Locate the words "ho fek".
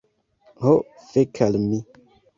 0.63-1.43